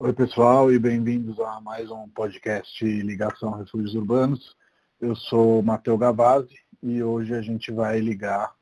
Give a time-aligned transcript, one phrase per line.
[0.00, 4.56] Oi, pessoal, e bem-vindos a mais um podcast Ligação Refúgios Urbanos.
[5.00, 8.54] Eu sou Matheus Gavazzi e hoje a gente vai ligar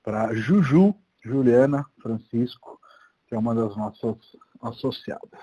[0.00, 2.80] para Juju, Juliana Francisco,
[3.26, 4.16] que é uma das nossas
[4.62, 5.40] associadas.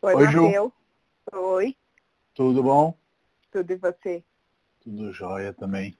[0.00, 0.72] Oi, Oi Ju.
[1.30, 1.76] Oi.
[2.34, 2.98] Tudo bom?
[3.50, 4.24] Tudo e você?
[4.80, 5.94] Tudo jóia também.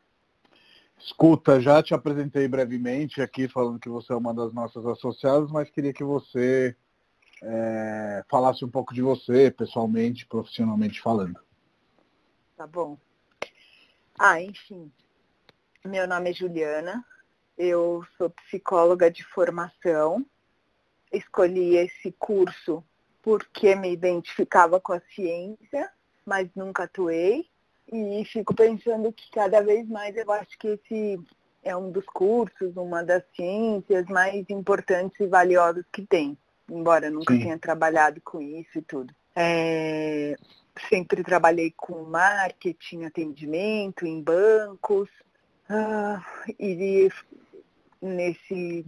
[0.99, 5.69] Escuta, já te apresentei brevemente aqui falando que você é uma das nossas associadas, mas
[5.69, 6.75] queria que você
[7.43, 11.41] é, falasse um pouco de você, pessoalmente, profissionalmente falando.
[12.57, 12.99] Tá bom.
[14.19, 14.93] Ah, enfim.
[15.85, 17.05] Meu nome é Juliana,
[17.57, 20.25] eu sou psicóloga de formação.
[21.11, 22.85] Escolhi esse curso
[23.23, 25.91] porque me identificava com a ciência,
[26.25, 27.49] mas nunca atuei.
[27.93, 31.19] E fico pensando que cada vez mais eu acho que esse
[31.63, 36.39] é um dos cursos, uma das ciências mais importantes e valiosas que tem
[36.71, 37.41] embora nunca Sim.
[37.41, 39.15] tenha trabalhado com isso e tudo.
[39.35, 40.37] É,
[40.89, 45.09] sempre trabalhei com marketing, atendimento em bancos.
[45.69, 46.25] Ah,
[46.59, 47.11] e
[48.01, 48.87] nesse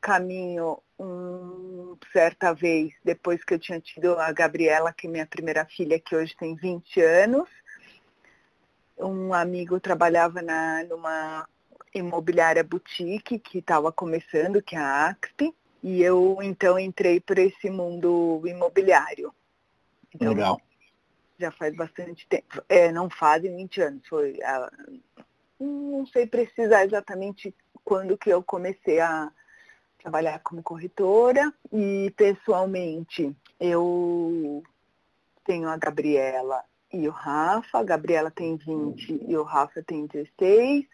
[0.00, 5.64] caminho, um, certa vez, depois que eu tinha tido a Gabriela, que é minha primeira
[5.64, 7.48] filha, que hoje tem 20 anos,
[8.98, 11.48] um amigo trabalhava na, numa
[11.94, 17.68] imobiliária boutique que estava começando, que é a Acte, e eu então entrei por esse
[17.68, 19.30] mundo imobiliário.
[20.14, 20.58] Então, Legal.
[21.38, 22.62] Já faz bastante tempo.
[22.70, 24.08] É, não fazem 20 anos.
[24.08, 24.42] Foi.
[24.42, 24.72] A,
[25.60, 29.30] não sei precisar exatamente quando que eu comecei a
[29.98, 34.62] trabalhar como corretora e pessoalmente eu
[35.44, 37.78] tenho a Gabriela e o Rafa.
[37.78, 40.86] A Gabriela tem 20 e o Rafa tem 16.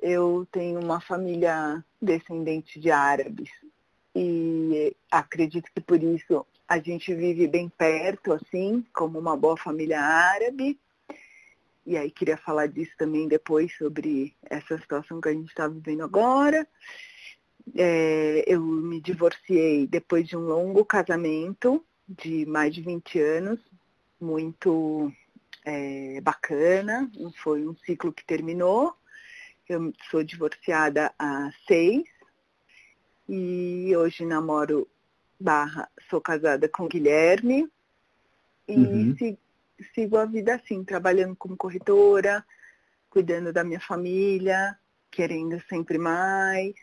[0.00, 3.50] Eu tenho uma família descendente de árabes
[4.14, 10.00] e acredito que por isso a gente vive bem perto, assim, como uma boa família
[10.00, 10.78] árabe.
[11.86, 16.04] E aí queria falar disso também depois, sobre essa situação que a gente está vivendo
[16.04, 16.66] agora.
[17.76, 23.60] É, eu me divorciei depois de um longo casamento de mais de 20 anos,
[24.20, 25.12] muito
[25.64, 27.10] é, bacana,
[27.42, 28.94] foi um ciclo que terminou.
[29.68, 32.04] Eu sou divorciada há seis
[33.32, 34.88] e hoje namoro
[35.38, 37.70] barra, sou casada com Guilherme
[38.66, 39.16] e uhum.
[39.16, 39.38] sigo,
[39.94, 42.44] sigo a vida assim, trabalhando como corretora,
[43.08, 44.76] cuidando da minha família,
[45.12, 46.74] querendo sempre mais.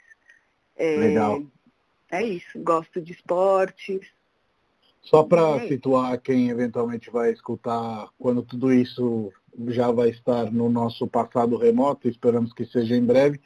[0.77, 1.43] É, Legal.
[2.09, 4.07] É isso, gosto de esportes.
[5.01, 9.33] Só para é situar quem eventualmente vai escutar quando tudo isso
[9.67, 13.41] já vai estar no nosso passado remoto, esperamos que seja em breve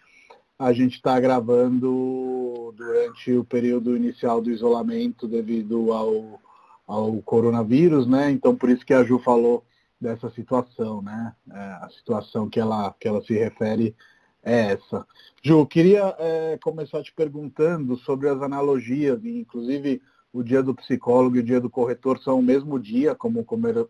[0.61, 6.39] a gente está gravando durante o período inicial do isolamento devido ao,
[6.85, 8.29] ao coronavírus, né?
[8.29, 9.63] Então por isso que a Ju falou
[9.99, 11.33] dessa situação, né?
[11.51, 13.95] É, a situação que ela, que ela se refere
[14.43, 15.03] é essa.
[15.41, 19.99] Ju, queria é, começar te perguntando sobre as analogias, inclusive
[20.31, 23.43] o dia do psicólogo e o dia do corretor são o mesmo dia, como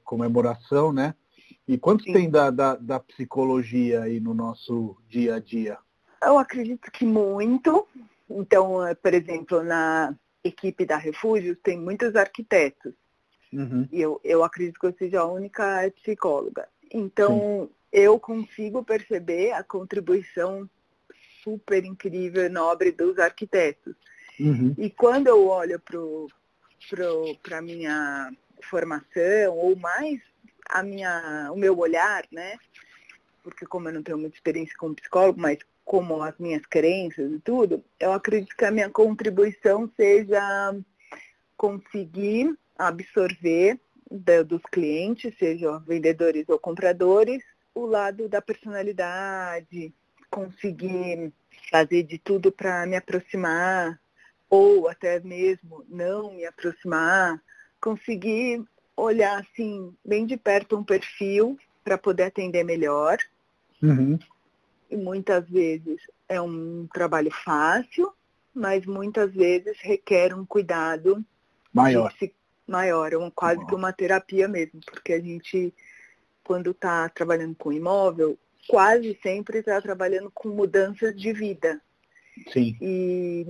[0.06, 1.16] comemoração, né?
[1.68, 2.14] E quanto Sim.
[2.14, 5.78] tem da, da, da psicologia aí no nosso dia a dia?
[6.24, 7.88] Eu acredito que muito.
[8.30, 12.94] Então, eh, por exemplo, na equipe da Refúgios tem muitos arquitetos.
[13.52, 13.88] Uhum.
[13.92, 16.68] E eu, eu acredito que eu seja a única psicóloga.
[16.94, 17.70] Então, Sim.
[17.92, 20.70] eu consigo perceber a contribuição
[21.44, 23.96] super incrível nobre dos arquitetos.
[24.40, 24.74] Uhum.
[24.78, 25.82] E quando eu olho
[27.44, 28.32] para a minha
[28.64, 30.20] formação, ou mais
[30.70, 32.58] a minha, o meu olhar, né?
[33.44, 35.60] Porque como eu não tenho muita experiência como psicólogo, mas
[35.92, 40.74] como as minhas crenças e tudo, eu acredito que a minha contribuição seja
[41.58, 43.78] conseguir absorver
[44.10, 47.44] da, dos clientes, sejam vendedores ou compradores,
[47.76, 49.94] o lado da personalidade,
[50.30, 51.34] conseguir
[51.70, 54.00] fazer de tudo para me aproximar,
[54.50, 57.38] ou até mesmo não me aproximar,
[57.82, 58.64] conseguir
[58.96, 63.18] olhar assim bem de perto um perfil para poder atender melhor.
[63.84, 64.18] Uhum.
[64.92, 68.12] E muitas vezes é um trabalho fácil,
[68.54, 71.24] mas muitas vezes requer um cuidado
[71.74, 72.14] maior.
[72.20, 72.34] Se,
[72.68, 75.74] maior, é um, quase que uma terapia mesmo, porque a gente,
[76.44, 81.82] quando está trabalhando com imóvel, quase sempre está trabalhando com mudanças de vida.
[82.52, 82.76] Sim.
[82.82, 83.48] E,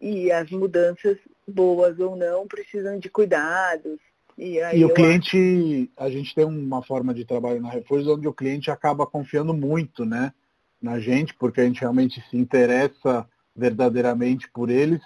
[0.00, 3.98] e as mudanças, boas ou não, precisam de cuidados.
[4.38, 6.06] E, e o cliente, acho...
[6.06, 10.06] a gente tem uma forma de trabalho na Refúgio onde o cliente acaba confiando muito,
[10.06, 10.32] né?
[10.80, 15.00] Na gente, porque a gente realmente se interessa verdadeiramente por eles.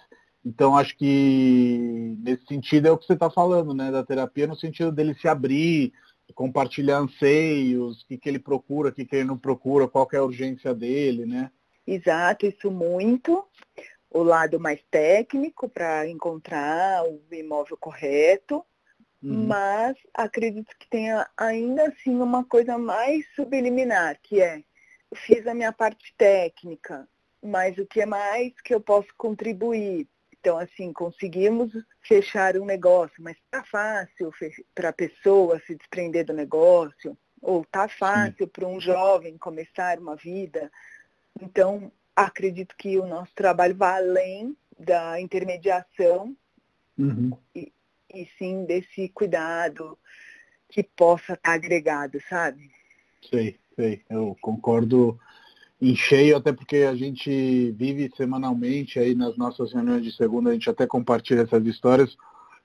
[0.44, 3.90] Então acho que nesse sentido é o que você está falando, né?
[3.90, 5.92] Da terapia no sentido dele se abrir,
[6.34, 10.16] compartilhar anseios, o que, que ele procura, o que, que ele não procura, qual é
[10.16, 11.50] a urgência dele, né?
[11.86, 13.44] Exato, isso muito.
[14.10, 18.64] O lado mais técnico para encontrar o imóvel correto,
[19.22, 19.46] uhum.
[19.46, 24.62] mas acredito que tenha ainda assim uma coisa mais subliminar, que é
[25.14, 27.08] fiz a minha parte técnica,
[27.42, 30.06] mas o que é mais que eu posso contribuir?
[30.40, 34.32] Então, assim, conseguimos fechar um negócio, mas está fácil
[34.74, 40.16] para a pessoa se desprender do negócio, ou está fácil para um jovem começar uma
[40.16, 40.70] vida.
[41.40, 46.36] Então, acredito que o nosso trabalho vai além da intermediação
[46.96, 47.36] uhum.
[47.54, 47.72] e,
[48.14, 49.98] e, sim desse cuidado
[50.68, 52.70] que possa estar tá agregado, sabe?
[53.28, 54.02] Sei, sei.
[54.10, 55.16] Eu concordo
[55.80, 60.52] em cheio, até porque a gente vive semanalmente aí nas nossas reuniões de segunda, a
[60.52, 62.16] gente até compartilha essas histórias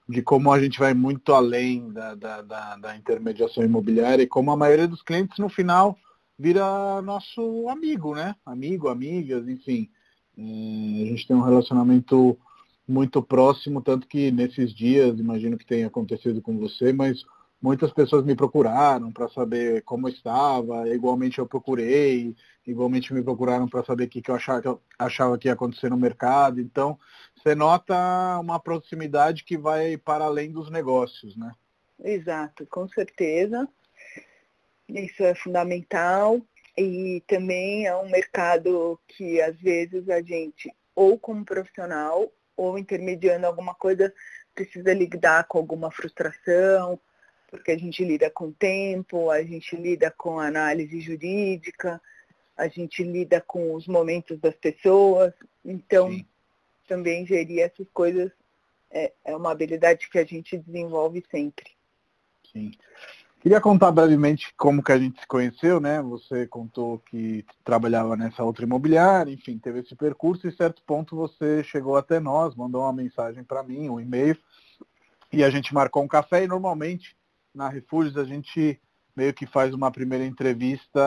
[0.10, 4.52] de como a gente vai muito além da, da, da, da intermediação imobiliária e como
[4.52, 5.98] a maioria dos clientes no final
[6.38, 8.36] vira nosso amigo, né?
[8.46, 9.90] Amigo, amigas, enfim.
[10.36, 12.38] É, a gente tem um relacionamento
[12.86, 17.24] muito próximo, tanto que nesses dias, imagino que tenha acontecido com você, mas
[17.64, 22.36] muitas pessoas me procuraram para saber como estava, igualmente eu procurei,
[22.68, 25.54] igualmente me procuraram para saber o que, que, eu achava, que eu achava que ia
[25.54, 26.60] acontecer no mercado.
[26.60, 27.00] Então,
[27.38, 27.96] você nota
[28.42, 31.54] uma proximidade que vai para além dos negócios, né?
[32.04, 33.66] Exato, com certeza.
[34.90, 36.42] Isso é fundamental.
[36.78, 43.48] E também é um mercado que às vezes a gente, ou como profissional, ou intermediando
[43.48, 44.14] alguma coisa,
[44.54, 47.00] precisa lidar com alguma frustração,
[47.54, 52.02] porque a gente lida com tempo, a gente lida com análise jurídica,
[52.58, 55.32] a gente lida com os momentos das pessoas.
[55.64, 56.26] Então, Sim.
[56.88, 58.32] também gerir essas coisas
[58.90, 61.70] é, é uma habilidade que a gente desenvolve sempre.
[62.52, 62.72] Sim.
[63.40, 66.02] Queria contar brevemente como que a gente se conheceu, né?
[66.02, 71.64] Você contou que trabalhava nessa outra imobiliária, enfim, teve esse percurso e certo ponto você
[71.64, 74.36] chegou até nós, mandou uma mensagem para mim, um e-mail,
[75.32, 77.16] e a gente marcou um café e normalmente
[77.54, 78.80] na Refúgios a gente
[79.16, 81.00] meio que faz uma primeira entrevista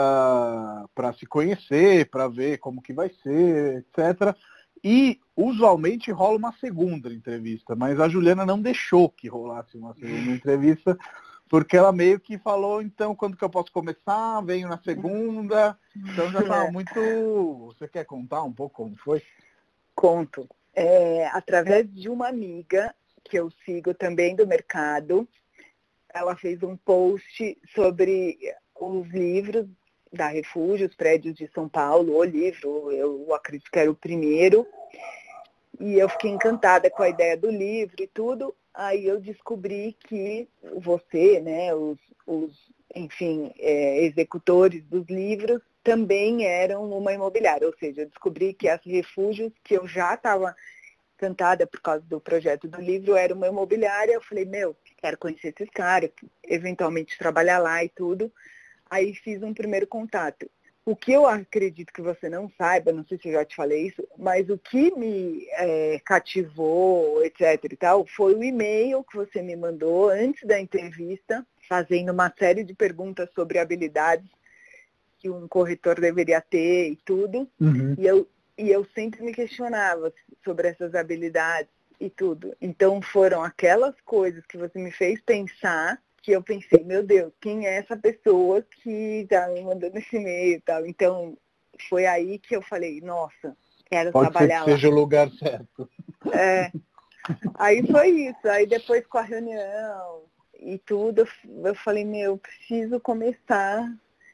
[0.94, 4.36] para se conhecer, para ver como que vai ser, etc.
[4.82, 10.30] E usualmente rola uma segunda entrevista, mas a Juliana não deixou que rolasse uma segunda
[10.30, 10.96] entrevista,
[11.48, 14.40] porque ela meio que falou, então, quando que eu posso começar?
[14.42, 15.78] Venho na segunda.
[15.96, 16.94] Então já estava muito.
[17.66, 19.22] Você quer contar um pouco como foi?
[19.94, 20.48] Conto.
[20.74, 22.94] É, através de uma amiga
[23.24, 25.26] que eu sigo também do mercado,
[26.16, 28.38] ela fez um post sobre
[28.80, 29.66] os livros
[30.12, 34.66] da Refúgio, os prédios de São Paulo, o livro, eu acredito que era o primeiro.
[35.78, 38.54] E eu fiquei encantada com a ideia do livro e tudo.
[38.72, 40.48] Aí eu descobri que
[40.80, 42.52] você, né, os, os
[42.94, 47.66] enfim, é, executores dos livros também eram uma imobiliária.
[47.66, 50.56] Ou seja, eu descobri que as refúgios que eu já estava
[51.14, 54.12] encantada por causa do projeto do livro era uma imobiliária.
[54.14, 54.74] Eu falei, meu,
[55.06, 56.10] quero conhecer esses caras,
[56.44, 58.32] eventualmente trabalhar lá e tudo.
[58.90, 60.50] Aí fiz um primeiro contato.
[60.84, 63.88] O que eu acredito que você não saiba, não sei se eu já te falei
[63.88, 69.42] isso, mas o que me é, cativou, etc e tal, foi o e-mail que você
[69.42, 74.28] me mandou antes da entrevista, fazendo uma série de perguntas sobre habilidades
[75.18, 77.48] que um corretor deveria ter e tudo.
[77.60, 77.96] Uhum.
[77.98, 80.12] E, eu, e eu sempre me questionava
[80.44, 82.54] sobre essas habilidades e tudo.
[82.60, 87.66] Então foram aquelas coisas que você me fez pensar que eu pensei, meu Deus, quem
[87.66, 88.90] é essa pessoa que
[89.22, 90.84] está me mandando esse e-mail e tal.
[90.84, 91.38] Então
[91.88, 93.56] foi aí que eu falei, nossa,
[93.88, 95.88] quero Pode trabalhar ser que seja o lugar certo.
[96.32, 96.72] É.
[97.54, 98.48] Aí foi isso.
[98.48, 100.22] Aí depois com a reunião
[100.58, 101.26] e tudo,
[101.64, 103.88] eu falei, meu, preciso começar.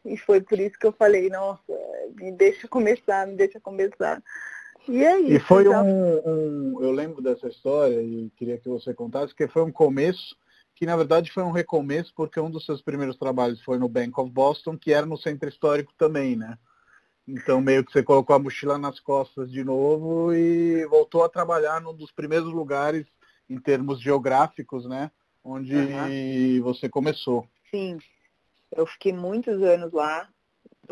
[0.05, 1.63] E foi por isso que eu falei, nossa,
[2.17, 4.23] me deixa começar, me deixa começar.
[4.89, 5.33] E é isso.
[5.33, 5.83] E foi já...
[5.83, 10.37] um, um, Eu lembro dessa história e queria que você contasse, que foi um começo,
[10.75, 14.13] que na verdade foi um recomeço, porque um dos seus primeiros trabalhos foi no Bank
[14.17, 16.59] of Boston, que era no centro histórico também, né?
[17.27, 21.81] Então meio que você colocou a mochila nas costas de novo e voltou a trabalhar
[21.81, 23.07] num dos primeiros lugares
[23.49, 25.11] em termos geográficos, né?
[25.45, 26.63] Onde uhum.
[26.63, 27.47] você começou.
[27.71, 27.99] Sim.
[28.75, 30.29] Eu fiquei muitos anos lá,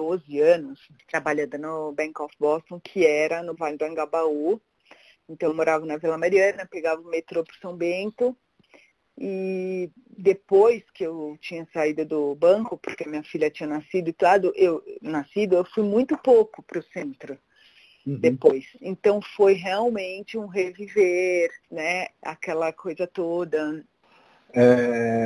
[0.00, 4.59] 12 anos trabalhando no Bank of Boston, que era no Vale do Angabaú.
[5.28, 8.35] Então eu morava na Vila Mariana, pegava o metrô para São Bento.
[9.19, 14.52] E depois que eu tinha saído do banco, porque minha filha tinha nascido e tudo,
[14.57, 17.38] eu nascido, eu fui muito pouco para o centro.
[18.07, 18.19] uhum.
[18.19, 18.64] depois.
[18.80, 22.07] Então foi realmente um reviver, né?
[22.23, 23.85] Aquela coisa toda.
[24.54, 25.20] É,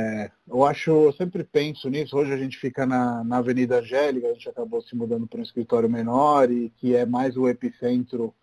[0.47, 2.17] eu acho, eu sempre penso nisso.
[2.17, 5.43] Hoje a gente fica na, na Avenida Angélica, a gente acabou se mudando para um
[5.43, 8.33] escritório menor e que é mais o epicentro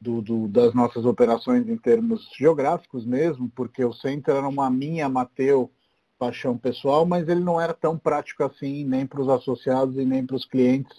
[0.00, 5.08] do, do, das nossas operações em termos geográficos mesmo, porque o centro era uma minha,
[5.08, 5.70] Mateu,
[6.18, 10.24] paixão pessoal, mas ele não era tão prático assim, nem para os associados e nem
[10.24, 10.96] para os clientes,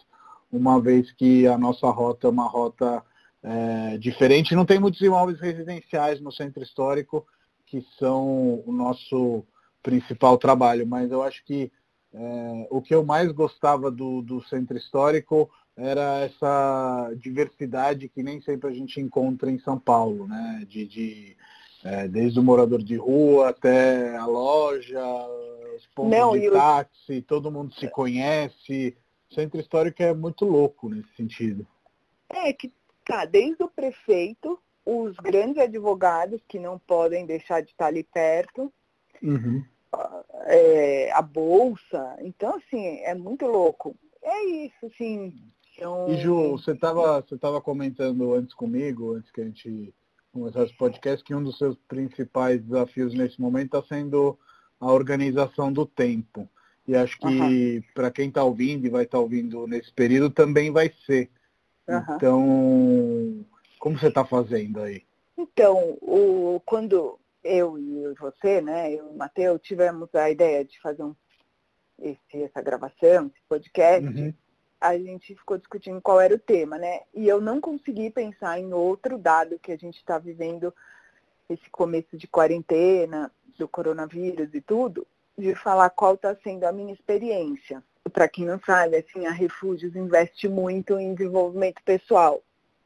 [0.52, 3.04] uma vez que a nossa rota é uma rota
[3.44, 4.56] é, diferente.
[4.56, 7.26] Não tem muitos imóveis residenciais no centro histórico,
[7.66, 9.44] que são o nosso
[9.86, 11.72] principal trabalho, mas eu acho que
[12.12, 18.42] é, o que eu mais gostava do, do centro histórico era essa diversidade que nem
[18.42, 20.66] sempre a gente encontra em São Paulo, né?
[20.68, 21.38] De, de
[21.84, 25.04] é, desde o morador de rua até a loja,
[25.76, 28.98] os pontos Não, de táxi, todo mundo se conhece.
[29.30, 31.68] O centro histórico é muito louco nesse sentido.
[32.30, 32.74] É que
[33.06, 38.72] tá, desde o prefeito os grandes advogados que não podem deixar de estar ali perto,
[39.22, 39.64] uhum.
[40.46, 42.18] É, a bolsa.
[42.22, 43.96] Então, assim, é muito louco.
[44.22, 45.34] É isso, assim.
[45.76, 46.10] Então...
[46.10, 49.94] E Ju, você estava você tava comentando antes comigo, antes que a gente
[50.32, 54.38] começasse o podcast, que um dos seus principais desafios nesse momento está sendo
[54.80, 56.48] a organização do tempo.
[56.88, 57.84] E acho que uhum.
[57.94, 61.30] para quem está ouvindo e vai estar tá ouvindo nesse período também vai ser.
[61.88, 62.16] Uhum.
[62.16, 63.46] Então,
[63.80, 65.04] como você está fazendo aí?
[65.38, 70.80] Então, o, quando eu e você, né, eu e o Matheus, tivemos a ideia de
[70.82, 71.16] fazer um,
[72.00, 74.34] esse, essa gravação, esse podcast, uhum.
[74.82, 77.02] a gente ficou discutindo qual era o tema, né?
[77.14, 80.74] E eu não consegui pensar em outro dado que a gente está vivendo
[81.48, 86.94] esse começo de quarentena, do coronavírus e tudo, de falar qual está sendo a minha
[86.94, 87.84] experiência.
[88.12, 92.42] Para quem não sabe, assim, a Refúgios investe muito em desenvolvimento pessoal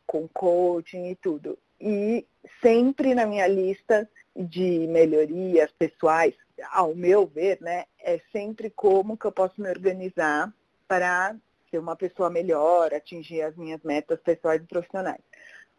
[0.06, 1.58] com coaching e tudo.
[1.80, 2.26] E
[2.62, 6.34] sempre na minha lista de melhorias pessoais,
[6.72, 10.54] ao meu ver, né, é sempre como que eu posso me organizar
[10.88, 11.36] para
[11.70, 15.22] ser uma pessoa melhor, atingir as minhas metas pessoais e profissionais.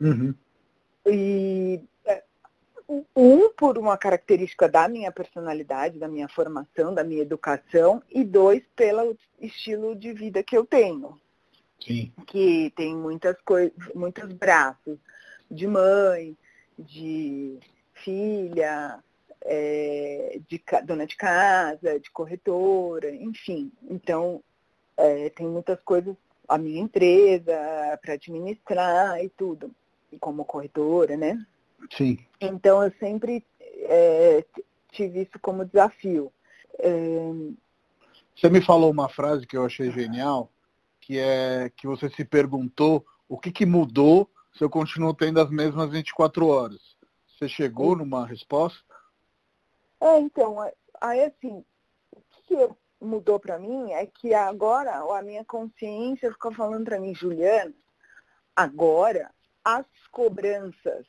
[0.00, 0.34] Uhum.
[1.06, 2.22] E é,
[3.16, 8.62] um, por uma característica da minha personalidade, da minha formação, da minha educação, e dois,
[8.76, 11.18] pelo estilo de vida que eu tenho.
[11.82, 12.12] Sim.
[12.26, 14.98] que tem muitas coisas, muitos braços
[15.50, 16.36] de mãe,
[16.78, 17.58] de
[18.04, 18.98] filha,
[19.42, 23.72] é, de dona de casa, de corretora, enfim.
[23.88, 24.42] Então,
[24.96, 26.14] é, tem muitas coisas,
[26.48, 29.70] a minha empresa para administrar e tudo,
[30.12, 31.44] e como corretora, né?
[31.96, 32.18] Sim.
[32.40, 33.44] Então, eu sempre
[33.82, 34.44] é,
[34.92, 36.32] tive isso como desafio.
[36.78, 37.32] É,
[38.36, 40.50] Você me falou uma frase que eu achei genial,
[41.00, 45.50] que é que você se perguntou o que, que mudou se eu continuo tendo as
[45.50, 46.89] mesmas 24 horas.
[47.40, 48.84] Você chegou numa resposta?
[49.98, 51.64] É, então, é, aí assim,
[52.14, 52.68] o que
[53.00, 57.72] mudou para mim é que agora a minha consciência ficou falando para mim, Juliana,
[58.54, 59.30] agora
[59.64, 61.06] as cobranças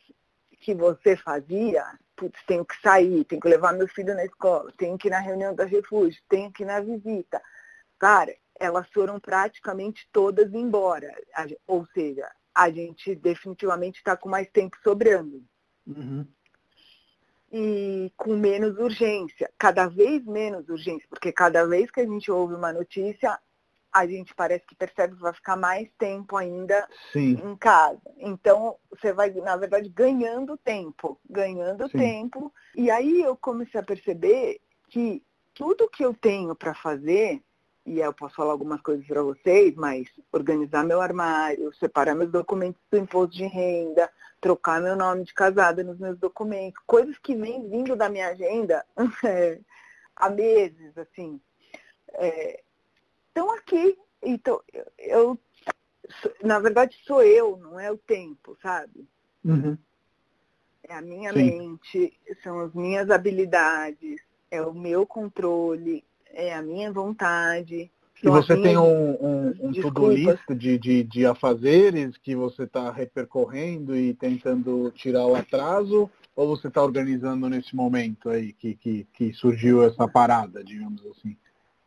[0.61, 1.85] que você fazia,
[2.15, 5.19] putz, tenho que sair, tenho que levar meu filho na escola, tenho que ir na
[5.19, 7.43] reunião da refúgio, tenho que ir na visita.
[7.99, 11.13] Cara, elas foram praticamente todas embora.
[11.67, 15.43] Ou seja, a gente definitivamente está com mais tempo sobrando.
[15.87, 16.25] Uhum.
[17.51, 22.53] E com menos urgência, cada vez menos urgência, porque cada vez que a gente ouve
[22.53, 23.37] uma notícia,
[23.91, 27.41] a gente parece que percebe que vai ficar mais tempo ainda Sim.
[27.43, 27.99] em casa.
[28.17, 31.97] Então, você vai, na verdade, ganhando tempo, ganhando Sim.
[31.97, 32.53] tempo.
[32.73, 35.21] E aí eu comecei a perceber que
[35.53, 37.43] tudo que eu tenho para fazer
[37.85, 42.81] e eu posso falar algumas coisas para vocês, mas organizar meu armário, separar meus documentos
[42.91, 44.09] do imposto de renda,
[44.41, 48.83] trocar meu nome de casada nos meus documentos, coisas que vêm vindo da minha agenda
[49.23, 49.59] é,
[50.15, 51.39] há meses, assim.
[53.27, 53.97] Estão é, aqui.
[54.23, 54.61] Então,
[54.97, 55.39] eu,
[56.43, 59.07] na verdade, sou eu, não é o tempo, sabe?
[59.45, 59.77] Uhum.
[60.83, 61.37] É a minha Sim.
[61.37, 64.19] mente, são as minhas habilidades,
[64.49, 67.91] é o meu controle, é a minha vontade.
[68.23, 72.91] E você tem um, um, um tudo list de, de, de afazeres que você está
[72.91, 76.09] repercorrendo e tentando tirar o atraso?
[76.35, 81.35] Ou você está organizando nesse momento aí que, que, que surgiu essa parada, digamos assim?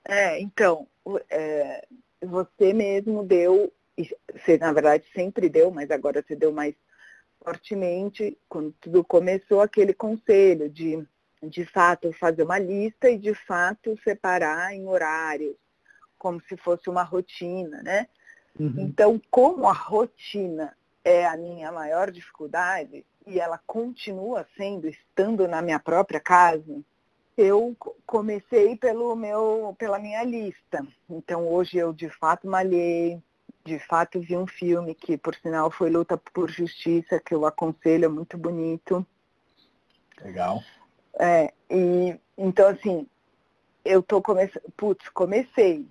[0.04, 0.86] É, então,
[1.30, 1.86] é,
[2.20, 3.72] você mesmo deu,
[4.32, 6.74] você na verdade sempre deu, mas agora você deu mais
[7.42, 11.06] fortemente, quando tudo começou, aquele conselho de
[11.48, 15.54] de fato fazer uma lista e de fato separar em horários,
[16.24, 18.06] como se fosse uma rotina, né?
[18.58, 18.76] Uhum.
[18.78, 25.60] Então, como a rotina é a minha maior dificuldade, e ela continua sendo, estando na
[25.60, 26.80] minha própria casa,
[27.36, 27.76] eu
[28.06, 30.86] comecei pelo meu, pela minha lista.
[31.10, 33.22] Então hoje eu de fato malhei,
[33.62, 38.06] de fato vi um filme que por sinal foi Luta por Justiça, que eu aconselho,
[38.06, 39.06] é muito bonito.
[40.22, 40.62] Legal.
[41.18, 43.06] É, e então assim,
[43.84, 45.86] eu tô começando, putz, comecei.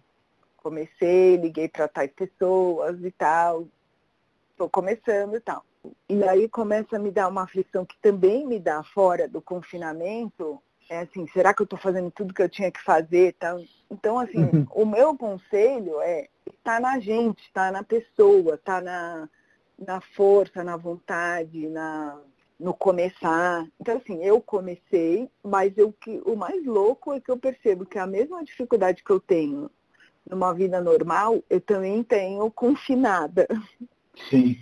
[0.64, 3.68] Comecei, liguei para tais pessoas e tal.
[4.56, 5.64] Tô começando e tal.
[6.08, 10.62] E aí começa a me dar uma aflição que também me dá fora do confinamento.
[10.90, 13.34] É assim, será que eu estou fazendo tudo que eu tinha que fazer?
[13.34, 13.60] Tá?
[13.92, 14.66] Então, assim, uhum.
[14.72, 19.30] o meu conselho é estar tá na gente, estar tá na pessoa, estar tá na,
[19.78, 22.18] na força, na vontade, na,
[22.58, 23.68] no começar.
[23.80, 28.00] Então, assim, eu comecei, mas eu, que, o mais louco é que eu percebo que
[28.00, 29.70] a mesma dificuldade que eu tenho
[30.30, 33.48] numa vida normal, eu também tenho confinada.
[34.30, 34.58] Sim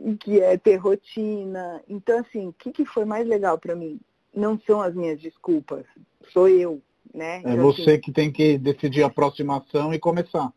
[0.20, 1.82] que é ter rotina.
[1.88, 4.00] Então, assim, o que, que foi mais legal para mim?
[4.34, 5.86] Não são as minhas desculpas,
[6.32, 7.36] sou eu, né?
[7.36, 10.52] É então, você assim, que tem que decidir a aproximação e começar.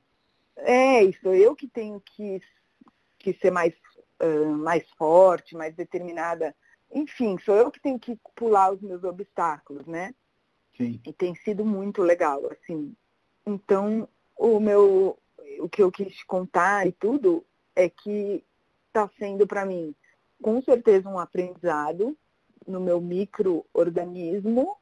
[0.57, 2.41] É, e sou eu que tenho que,
[3.19, 3.73] que ser mais,
[4.21, 6.55] uh, mais forte, mais determinada.
[6.91, 10.15] Enfim, sou eu que tenho que pular os meus obstáculos, né?
[10.75, 10.99] Sim.
[11.05, 12.95] E tem sido muito legal, assim.
[13.45, 14.07] Então,
[14.37, 15.17] o meu,
[15.59, 18.43] o que eu quis contar e tudo é que
[18.87, 19.93] está sendo para mim,
[20.41, 22.17] com certeza, um aprendizado
[22.65, 24.77] no meu microorganismo,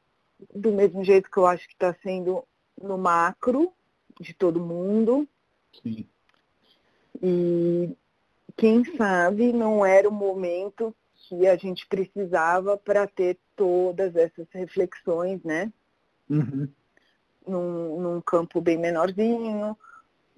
[0.54, 2.44] do mesmo jeito que eu acho que está sendo
[2.80, 3.72] no macro
[4.20, 5.26] de todo mundo.
[5.82, 6.06] Sim.
[7.22, 7.96] E
[8.56, 15.42] quem sabe não era o momento que a gente precisava para ter todas essas reflexões,
[15.42, 15.72] né?
[16.28, 16.68] Uhum.
[17.46, 19.76] Num, num campo bem menorzinho,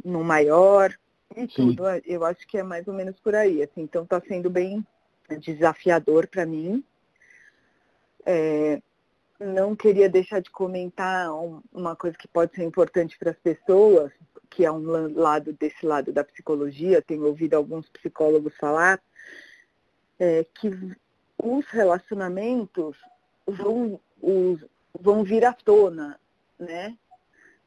[0.04, 0.94] num maior,
[1.36, 1.84] e tudo.
[2.04, 3.62] Eu acho que é mais ou menos por aí.
[3.62, 4.84] Assim, então está sendo bem
[5.40, 6.82] desafiador para mim.
[8.24, 8.80] É,
[9.38, 11.30] não queria deixar de comentar
[11.72, 14.12] uma coisa que pode ser importante para as pessoas,
[14.50, 19.00] que é um lado desse lado da psicologia, tenho ouvido alguns psicólogos falar,
[20.18, 20.68] é, que
[21.40, 22.96] os relacionamentos
[23.46, 24.64] vão, os,
[24.98, 26.18] vão vir à tona,
[26.58, 26.96] né?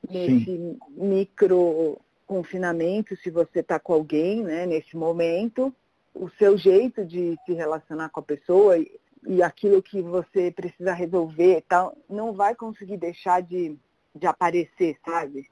[0.10, 0.80] Nesse Sim.
[0.90, 5.74] micro confinamento, se você está com alguém, né, nesse momento,
[6.14, 10.94] o seu jeito de se relacionar com a pessoa e, e aquilo que você precisa
[10.94, 13.78] resolver tal, não vai conseguir deixar de,
[14.16, 15.50] de aparecer, sabe?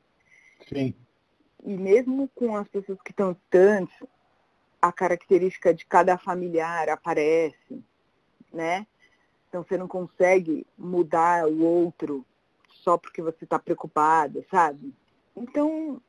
[0.68, 0.94] Sim.
[1.64, 3.96] E mesmo com as pessoas que estão distantes,
[4.82, 7.84] a característica de cada familiar aparece,
[8.54, 8.88] né?
[9.48, 12.26] Então você não consegue mudar o outro
[12.84, 14.94] só porque você está preocupado, sabe?
[15.36, 16.02] Então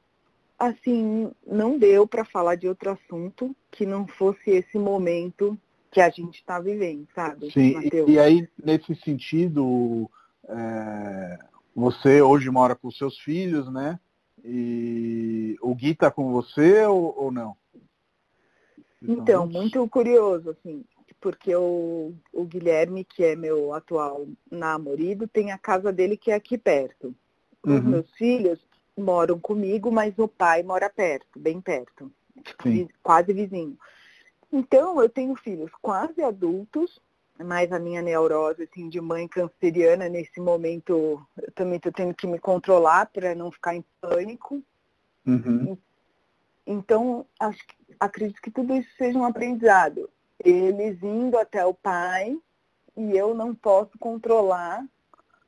[0.60, 5.58] assim, não deu para falar de outro assunto que não fosse esse momento
[5.90, 7.50] que a gente está vivendo, sabe?
[7.50, 8.08] Sim, Mateus?
[8.08, 10.08] e aí, nesse sentido,
[10.46, 11.38] é,
[11.74, 13.98] você hoje mora com seus filhos, né?
[14.44, 17.56] E o Gui está com você ou, ou não?
[19.02, 20.84] Então, muito curioso, assim,
[21.20, 26.34] porque o, o Guilherme, que é meu atual namorado, tem a casa dele que é
[26.34, 27.14] aqui perto.
[27.62, 27.82] Os uhum.
[27.82, 28.58] meus filhos
[28.96, 32.10] moram comigo, mas o pai mora perto, bem perto,
[32.42, 33.76] tipo, quase vizinho.
[34.52, 37.00] Então, eu tenho filhos quase adultos,
[37.38, 42.26] mas a minha neurose assim, de mãe canceriana, nesse momento, eu também estou tendo que
[42.26, 44.62] me controlar para não ficar em pânico.
[45.26, 45.76] Uhum.
[46.66, 47.64] Então, acho,
[47.98, 50.08] acredito que tudo isso seja um aprendizado.
[50.42, 52.38] Eles indo até o pai
[52.96, 54.84] e eu não posso controlar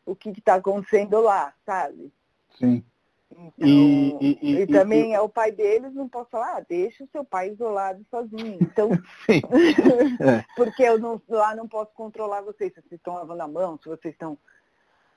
[0.05, 2.13] o que está acontecendo lá, sabe?
[2.59, 2.85] Sim.
[3.31, 7.03] Então, e, e, e, e, também é o pai deles, não posso falar, ah, deixa
[7.03, 8.59] o seu pai isolado sozinho.
[8.61, 8.91] Então,
[10.21, 10.45] é.
[10.55, 13.89] porque eu não, lá não posso controlar vocês, se vocês estão lavando a mão, se
[13.89, 14.37] vocês estão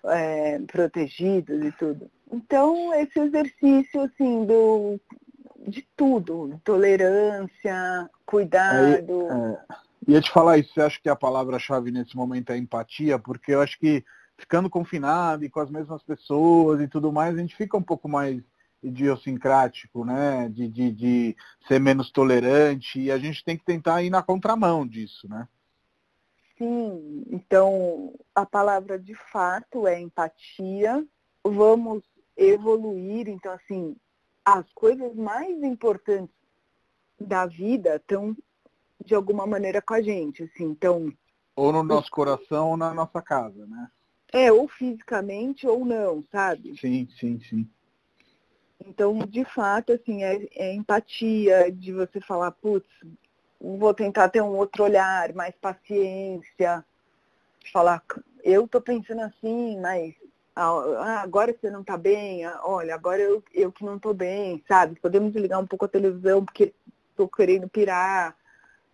[0.05, 2.09] é, protegidos e tudo.
[2.31, 4.99] Então, esse exercício, assim, do,
[5.67, 9.27] de tudo, tolerância, cuidado.
[9.29, 9.53] Aí,
[10.09, 13.19] é, ia te falar isso, você acha que a palavra-chave nesse momento é empatia?
[13.19, 14.03] Porque eu acho que
[14.37, 18.09] ficando confinado e com as mesmas pessoas e tudo mais, a gente fica um pouco
[18.09, 18.41] mais
[18.83, 20.49] idiosincrático, né?
[20.49, 24.85] De, de, de ser menos tolerante e a gente tem que tentar ir na contramão
[24.85, 25.47] disso, né?
[26.57, 31.05] Sim, então a palavra de fato é empatia.
[31.43, 32.03] Vamos
[32.37, 33.95] evoluir, então assim,
[34.43, 36.35] as coisas mais importantes
[37.19, 38.35] da vida estão
[39.03, 41.13] de alguma maneira com a gente, assim, então
[41.55, 43.89] ou no nosso coração ou na nossa casa, né?
[44.33, 46.77] É, ou fisicamente ou não, sabe?
[46.77, 47.69] Sim, sim, sim.
[48.85, 52.89] Então, de fato, assim, é, é empatia de você falar, putz,
[53.59, 56.83] vou tentar ter um outro olhar, mais paciência,
[57.71, 58.03] falar,
[58.43, 60.13] eu tô pensando assim, mas
[60.55, 64.63] ah, agora você não tá bem, ah, olha, agora eu, eu que não tô bem,
[64.67, 64.99] sabe?
[64.99, 66.73] Podemos ligar um pouco a televisão porque
[67.15, 68.35] tô querendo pirar,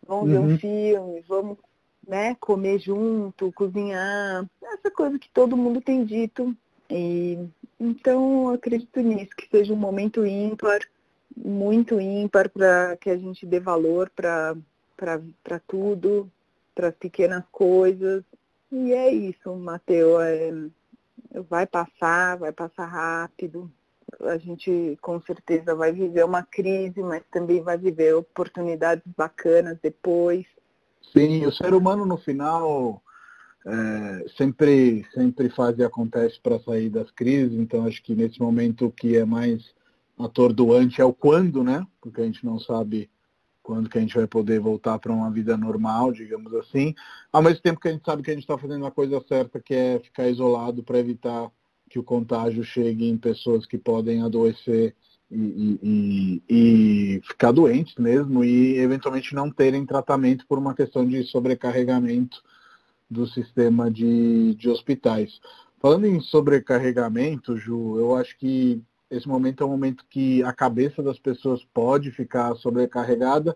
[0.05, 0.31] vamos uhum.
[0.31, 0.59] ver um uhum.
[0.59, 1.57] filme, vamos
[2.07, 6.55] né, comer junto, cozinhar, essa coisa que todo mundo tem dito.
[6.89, 7.39] E
[7.79, 10.81] então eu acredito nisso, que seja um momento ímpar,
[11.35, 14.55] muito ímpar para que a gente dê valor para
[15.67, 16.29] tudo,
[16.75, 18.23] para as pequenas coisas.
[18.71, 20.21] E é isso, Mateus.
[20.21, 20.51] É,
[21.49, 23.71] vai passar, vai passar rápido.
[24.19, 30.45] A gente com certeza vai viver uma crise, mas também vai viver oportunidades bacanas depois.
[31.13, 33.01] Sim, o ser humano no final
[33.65, 38.87] é, sempre, sempre faz e acontece para sair das crises, então acho que nesse momento
[38.87, 39.73] o que é mais
[40.17, 41.85] atordoante é o quando, né?
[41.99, 43.09] Porque a gente não sabe
[43.63, 46.95] quando que a gente vai poder voltar para uma vida normal, digamos assim.
[47.31, 49.59] Ao mesmo tempo que a gente sabe que a gente está fazendo a coisa certa,
[49.59, 51.51] que é ficar isolado para evitar
[51.91, 54.95] que o contágio chegue em pessoas que podem adoecer
[55.29, 61.21] e, e, e, ficar doentes mesmo e eventualmente não terem tratamento por uma questão de
[61.23, 62.41] sobrecarregamento
[63.09, 65.41] do sistema de, de hospitais.
[65.81, 71.03] Falando em sobrecarregamento, Ju, eu acho que esse momento é um momento que a cabeça
[71.03, 73.55] das pessoas pode ficar sobrecarregada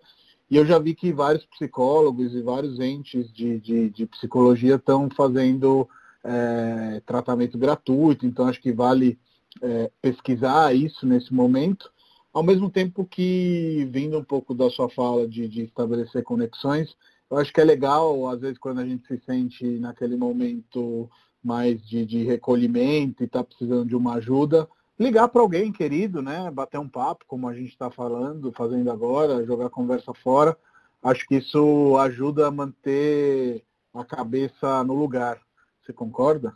[0.50, 5.08] e eu já vi que vários psicólogos e vários entes de, de, de psicologia estão
[5.08, 5.88] fazendo
[6.26, 9.18] é, tratamento gratuito, então acho que vale
[9.62, 11.90] é, pesquisar isso nesse momento,
[12.32, 16.94] ao mesmo tempo que, vindo um pouco da sua fala de, de estabelecer conexões,
[17.30, 21.08] eu acho que é legal, às vezes, quando a gente se sente naquele momento
[21.42, 26.50] mais de, de recolhimento e está precisando de uma ajuda, ligar para alguém querido, né?
[26.50, 30.56] Bater um papo, como a gente está falando, fazendo agora, jogar conversa fora.
[31.02, 35.40] Acho que isso ajuda a manter a cabeça no lugar.
[35.86, 36.52] Você concorda?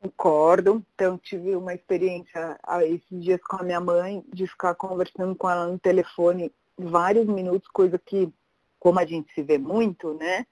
[0.00, 0.84] Concordo.
[0.94, 5.66] Então, tive uma experiência esses dias com a minha mãe, de ficar conversando com ela
[5.66, 8.32] no telefone vários minutos, coisa que,
[8.78, 10.46] como a gente se vê muito, né?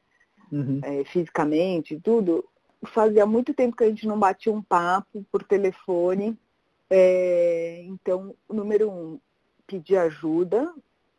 [0.50, 0.80] Uhum.
[0.82, 2.44] É, fisicamente e tudo,
[2.86, 6.36] fazia muito tempo que a gente não batia um papo por telefone.
[6.88, 9.20] É, então, número um,
[9.64, 10.74] pedir ajuda.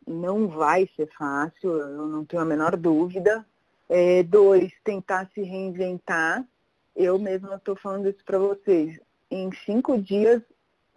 [0.06, 3.46] Não vai ser fácil, eu não tenho a menor dúvida.
[3.94, 6.46] É, dois, tentar se reinventar
[6.94, 9.00] eu mesma estou falando isso para vocês.
[9.30, 10.42] Em cinco dias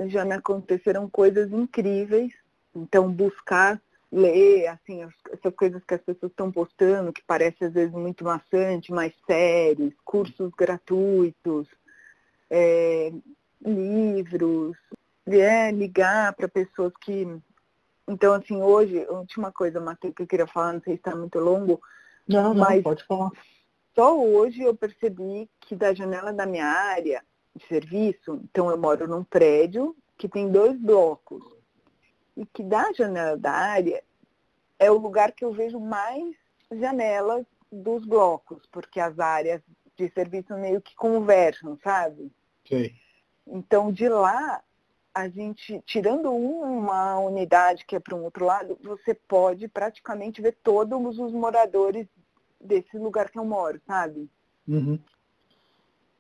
[0.08, 2.34] já me aconteceram coisas incríveis.
[2.75, 3.81] Então, buscar
[4.12, 8.91] ler, assim, essas coisas que as pessoas estão postando, que parece às vezes muito maçante,
[8.91, 11.67] mais séries, cursos gratuitos,
[12.49, 13.13] é,
[13.65, 14.75] livros,
[15.25, 17.25] é, ligar para pessoas que.
[18.08, 21.39] Então, assim, hoje, última coisa, Matheus, que eu queria falar, não sei se está muito
[21.39, 21.81] longo.
[22.27, 23.31] Não, não, mas pode falar.
[23.93, 27.23] Só hoje eu percebi que da janela da minha área
[27.55, 31.43] de serviço, então eu moro num prédio que tem dois blocos,
[32.35, 34.03] e que da janela da área
[34.77, 36.35] é o lugar que eu vejo mais
[36.71, 39.61] janelas dos blocos, porque as áreas
[39.95, 42.31] de serviço meio que conversam, sabe?
[42.67, 42.93] Sim.
[43.47, 44.61] Então de lá
[45.15, 50.58] a gente, tirando uma unidade que é para um outro lado, você pode praticamente ver
[50.62, 52.06] todos os moradores
[52.60, 54.30] desse lugar que eu moro, sabe?
[54.67, 54.99] Uhum.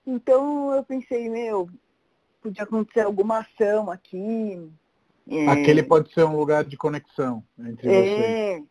[0.07, 1.69] Então eu pensei, meu,
[2.41, 4.65] podia acontecer alguma ação aqui.
[5.29, 5.45] É...
[5.49, 8.63] Aquele pode ser um lugar de conexão entre é, vocês.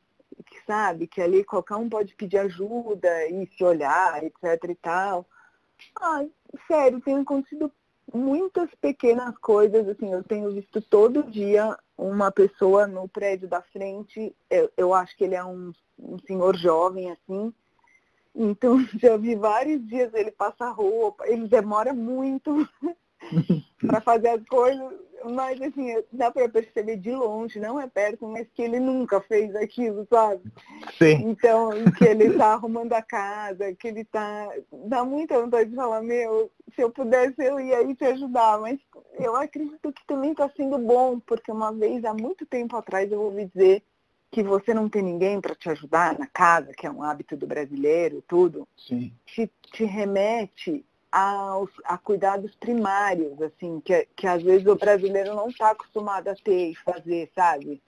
[0.47, 5.27] Que sabe, que ali qualquer um pode pedir ajuda e se olhar, etc e tal.
[6.01, 6.31] Ai,
[6.67, 7.71] sério, tem acontecido
[8.13, 14.35] muitas pequenas coisas, assim, eu tenho visto todo dia uma pessoa no prédio da frente,
[14.51, 17.53] eu, eu acho que ele é um, um senhor jovem, assim,
[18.35, 22.69] então já vi vários dias ele passar roupa, ele demora muito
[23.81, 24.93] para fazer as coisas,
[25.31, 29.55] mas assim, dá para perceber de longe, não é perto, mas que ele nunca fez
[29.57, 30.43] aquilo, sabe?
[30.99, 31.29] Sim.
[31.29, 34.49] Então, que ele está arrumando a casa, que ele está.
[34.87, 38.79] Dá muita vontade de falar, meu, se eu pudesse eu ia aí te ajudar, mas
[39.19, 43.23] eu acredito que também está sendo bom, porque uma vez, há muito tempo atrás, eu
[43.23, 43.83] ouvi dizer
[44.31, 47.47] que você não tem ninguém para te ajudar na casa, que é um hábito do
[47.47, 49.13] brasileiro, tudo, Sim.
[49.25, 55.49] Te, te remete aos, a cuidados primários, assim, que, que às vezes o brasileiro não
[55.49, 57.81] está acostumado a ter e fazer, sabe?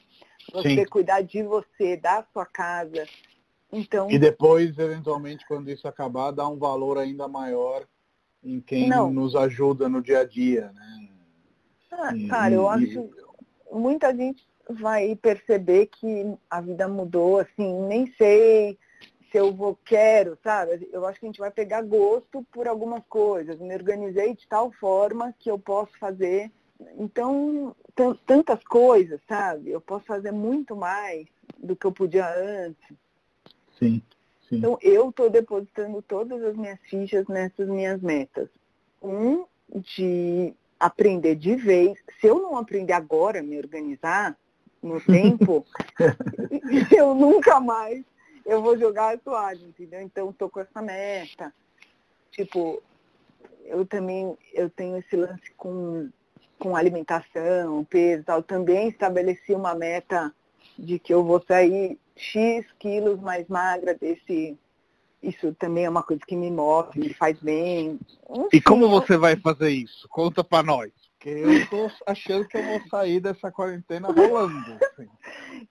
[0.52, 0.84] Você Sim.
[0.84, 3.04] cuidar de você, da sua casa.
[3.72, 7.84] Então, e depois, eventualmente, quando isso acabar, dar um valor ainda maior
[8.44, 9.10] em quem não.
[9.10, 11.08] nos ajuda no dia a dia, né?
[11.90, 13.10] Ah, cara, eu acho
[13.72, 18.78] muita gente vai perceber que a vida mudou, assim, nem sei
[19.30, 20.88] se eu vou, quero, sabe?
[20.92, 23.58] Eu acho que a gente vai pegar gosto por algumas coisas.
[23.58, 26.50] Me organizei de tal forma que eu posso fazer.
[26.98, 27.74] Então,
[28.26, 29.70] tantas coisas, sabe?
[29.70, 31.26] Eu posso fazer muito mais
[31.58, 32.96] do que eu podia antes.
[33.78, 34.02] Sim.
[34.48, 34.58] Sim.
[34.58, 38.48] Então, eu estou depositando todas as minhas fichas nessas minhas metas.
[39.02, 41.98] Um, de aprender de vez.
[42.20, 44.36] Se eu não aprender agora a me organizar
[44.82, 45.64] no tempo,
[46.96, 48.04] eu nunca mais
[48.46, 50.00] eu vou jogar a toalha, entendeu?
[50.00, 51.52] Então estou com essa meta.
[52.30, 52.82] Tipo,
[53.64, 56.08] eu também eu tenho esse lance com,
[56.58, 58.42] com alimentação, peso tal.
[58.42, 60.32] Também estabeleci uma meta
[60.78, 64.56] de que eu vou sair X quilos mais magra desse.
[65.22, 67.98] Isso também é uma coisa que me move, me faz bem.
[68.30, 70.06] Enfim, e como você vai fazer isso?
[70.08, 70.92] Conta para nós.
[71.18, 74.78] Porque eu estou achando que eu vou sair dessa quarentena rolando.
[74.84, 75.08] Assim.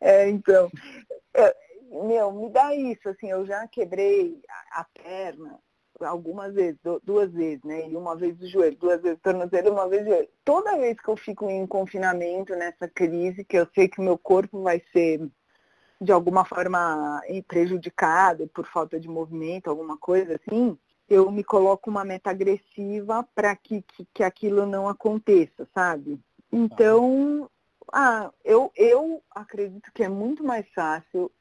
[0.01, 0.69] É, então.
[2.03, 5.60] Meu, me dá isso, assim, eu já quebrei a, a perna
[6.01, 7.88] algumas vezes, duas vezes, né?
[7.88, 10.29] E uma vez o joelho, duas vezes o tornozelo, uma vez o joelho.
[10.43, 14.17] Toda vez que eu fico em confinamento nessa crise, que eu sei que o meu
[14.17, 15.21] corpo vai ser
[16.01, 20.77] de alguma forma prejudicado por falta de movimento, alguma coisa assim,
[21.08, 26.19] eu me coloco uma meta agressiva para que, que, que aquilo não aconteça, sabe?
[26.51, 27.49] Então,
[27.93, 31.31] ah, eu, eu acredito que é muito mais fácil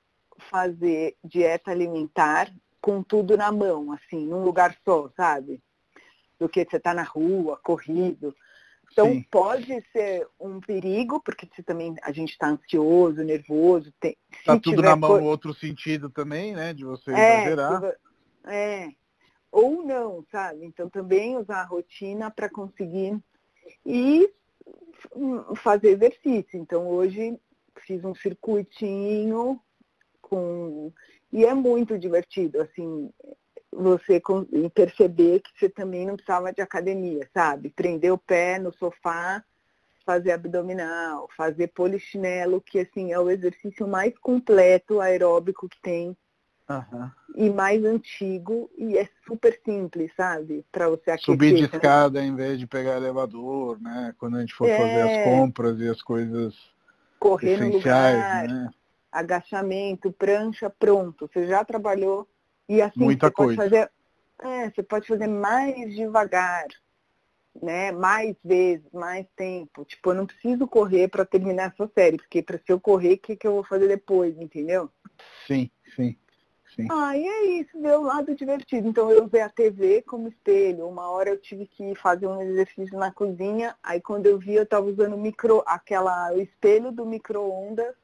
[0.51, 5.61] fazer dieta alimentar com tudo na mão, assim, num lugar só, sabe?
[6.39, 8.35] Do que você tá na rua, corrido.
[8.93, 9.25] Então Sim.
[9.31, 13.93] pode ser um perigo, porque você também a gente está ansioso, nervoso.
[13.99, 15.25] Tem, tá tudo na mão, co...
[15.25, 16.73] outro sentido também, né?
[16.73, 17.97] De você é, exagerar.
[18.45, 18.89] É.
[19.51, 20.65] Ou não, sabe?
[20.65, 23.19] Então também usar a rotina para conseguir
[23.87, 24.31] e
[25.57, 26.59] fazer exercício.
[26.59, 27.39] Então hoje
[27.87, 29.61] fiz um circuitinho
[30.29, 30.93] com
[31.33, 33.11] e é muito divertido, assim,
[33.73, 34.23] você
[34.73, 37.71] perceber que você também não precisava de academia, sabe?
[37.71, 39.43] Prender o pé no sofá,
[40.07, 46.17] fazer abdominal, fazer polichinelo, que assim é o exercício mais completo aeróbico que tem.
[46.71, 47.11] Uhum.
[47.35, 50.65] E mais antigo e é super simples, sabe?
[50.71, 51.35] Para você aquecer.
[51.35, 54.15] Subir de escada em vez de pegar elevador, né?
[54.19, 54.77] Quando a gente for é...
[54.77, 56.55] fazer as compras e as coisas
[57.19, 58.71] Correr essenciais, no lugar, né?
[59.15, 61.31] Agachamento, prancha, pronto.
[61.33, 62.29] Você já trabalhou
[62.69, 63.57] e assim Muita você coisa.
[63.57, 63.91] pode fazer.
[64.43, 66.67] É, você pode fazer mais devagar,
[67.63, 67.93] né?
[67.93, 69.85] Mais vezes, mais tempo.
[69.85, 73.19] Tipo, eu não preciso correr para terminar essa série, porque para se eu correr, o
[73.19, 74.91] que, que eu vou fazer depois, entendeu?
[75.47, 76.19] Sim, sim.
[76.75, 76.89] Sim.
[76.91, 78.89] Ah, e é isso, deu um lado divertido.
[78.89, 80.89] Então eu usei a TV como espelho.
[80.89, 84.65] Uma hora eu tive que fazer um exercício na cozinha, aí quando eu vi eu
[84.65, 87.95] estava usando micro, aquela, o espelho do micro-ondas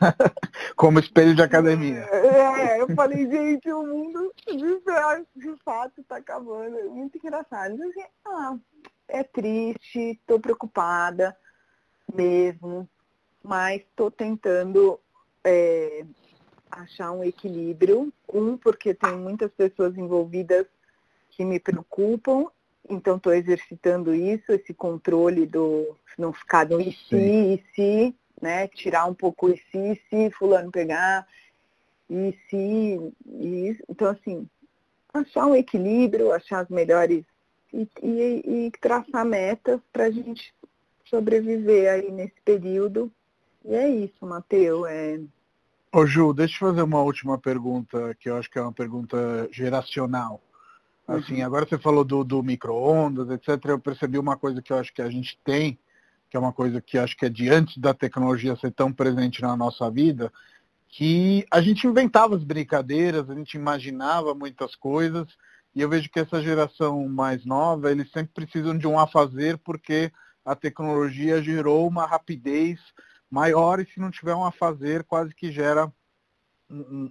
[0.76, 2.00] Como espelho de academia.
[2.00, 6.78] É, eu falei, gente, o mundo de, fato está acabando.
[6.78, 7.72] É muito engraçado.
[7.72, 8.56] Eu disse, ah,
[9.08, 11.36] é triste, estou preocupada
[12.14, 12.88] mesmo,
[13.42, 14.98] mas estou tentando
[15.44, 16.04] é,
[16.70, 18.12] achar um equilíbrio.
[18.32, 20.66] Um, porque tem muitas pessoas envolvidas
[21.30, 22.46] que me preocupam,
[22.88, 28.68] então estou exercitando isso, esse controle do não ficar no e se, e se, né?
[28.68, 31.26] Tirar um pouco esse se, se fulano pegar,
[32.08, 33.12] e se.
[33.26, 34.48] E, então, assim,
[35.12, 37.24] achar um equilíbrio, achar as melhores
[37.72, 40.54] e, e, e traçar metas para a gente
[41.04, 43.10] sobreviver aí nesse período.
[43.64, 44.86] E é isso, Matheus.
[44.88, 45.20] É...
[45.92, 49.48] Ô Ju, deixa eu fazer uma última pergunta, que eu acho que é uma pergunta
[49.50, 50.40] geracional.
[51.06, 51.46] Assim, uhum.
[51.46, 53.64] agora você falou do, do micro-ondas, etc.
[53.64, 55.78] Eu percebi uma coisa que eu acho que a gente tem,
[56.30, 59.40] que é uma coisa que acho que é de antes da tecnologia ser tão presente
[59.42, 60.32] na nossa vida,
[60.88, 65.26] que a gente inventava as brincadeiras, a gente imaginava muitas coisas,
[65.74, 69.58] e eu vejo que essa geração mais nova, eles sempre precisam de um a fazer,
[69.58, 70.10] porque
[70.44, 72.80] a tecnologia gerou uma rapidez
[73.30, 75.92] maior, e se não tiver um a fazer, quase que gera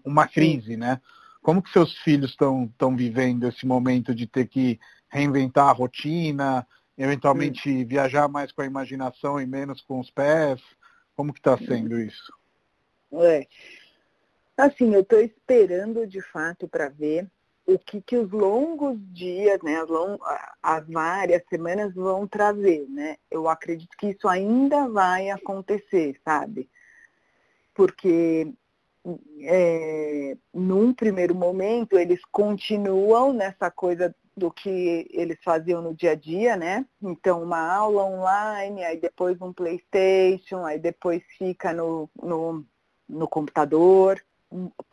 [0.04, 1.00] uma crise, né?
[1.42, 6.68] Como que seus filhos estão vivendo esse momento de ter que reinventar a rotina,
[6.98, 7.86] eventualmente hum.
[7.86, 10.62] viajar mais com a imaginação e menos com os pés?
[11.16, 12.34] Como que está sendo isso?
[13.14, 13.48] É.
[14.56, 17.28] Assim, eu estou esperando de fato para ver
[17.66, 20.18] o que, que os longos dias, né, as, long,
[20.64, 23.18] as várias semanas vão trazer, né?
[23.30, 26.70] Eu acredito que isso ainda vai acontecer, sabe?
[27.74, 28.52] Porque
[29.42, 36.16] é, num primeiro momento eles continuam nessa coisa do que eles faziam no dia a
[36.16, 36.86] dia, né?
[37.02, 42.64] Então, uma aula online, aí depois um Playstation, aí depois fica no, no,
[43.10, 44.24] no computador,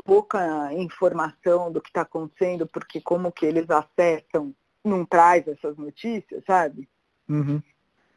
[0.02, 6.42] pouca informação do que está acontecendo, porque como que eles acessam, não traz essas notícias,
[6.46, 6.88] sabe?
[7.28, 7.62] Uhum.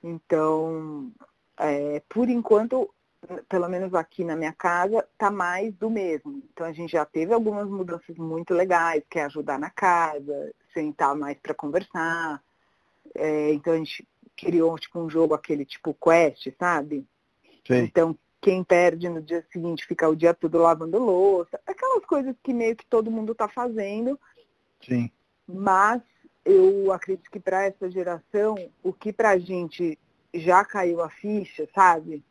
[0.02, 1.12] Então,
[1.60, 2.90] é, por enquanto,
[3.50, 6.44] pelo menos aqui na minha casa, tá mais do mesmo.
[6.52, 11.16] Então a gente já teve algumas mudanças muito legais, que é ajudar na casa, sentar
[11.16, 12.42] mais para conversar.
[13.16, 17.06] É, então a gente criou tipo um jogo aquele tipo quest, sabe?
[17.66, 17.84] Sim.
[17.84, 22.54] Então quem perde no dia seguinte fica o dia todo lavando louça, aquelas coisas que
[22.54, 24.20] meio que todo mundo está fazendo.
[24.86, 25.12] Sim.
[25.48, 26.02] Mas
[26.46, 29.98] eu acredito que para essa geração, o que para a gente
[30.34, 32.24] já caiu a ficha, sabe?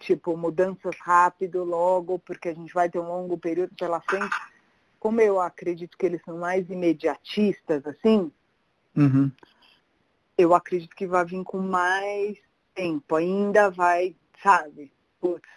[0.00, 4.34] Tipo, mudanças rápido, logo, porque a gente vai ter um longo período pela frente.
[4.98, 8.32] Como eu acredito que eles são mais imediatistas, assim,
[8.96, 9.30] uhum.
[10.36, 12.38] eu acredito que vai vir com mais
[12.74, 13.14] tempo.
[13.14, 14.90] Ainda vai, sabe?
[15.20, 15.48] Putz,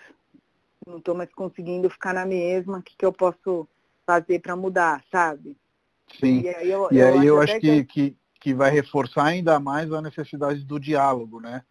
[0.85, 3.67] não estou mais conseguindo ficar na mesma, o que, que eu posso
[4.05, 5.57] fazer para mudar, sabe?
[6.19, 6.41] Sim.
[6.41, 9.57] E aí eu, e eu aí acho, eu acho que, que, que vai reforçar ainda
[9.57, 11.63] mais a necessidade do diálogo, né?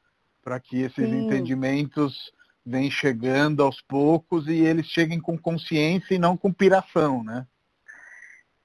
[0.42, 1.26] Para que esses Sim.
[1.26, 2.32] entendimentos
[2.64, 7.46] vem chegando aos poucos e eles cheguem com consciência e não com piração, né?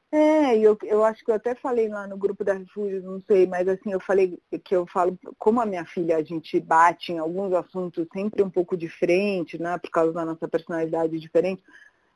[0.09, 3.45] É, eu, eu acho que eu até falei lá no grupo da Refúgio, não sei,
[3.45, 7.17] mas assim, eu falei que eu falo, como a minha filha, a gente bate em
[7.17, 11.61] alguns assuntos sempre um pouco de frente, né, por causa da nossa personalidade diferente,